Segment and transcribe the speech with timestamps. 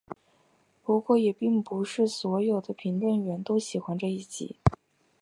[0.83, 4.57] 不过也并不是所有的评论员都喜欢这一集。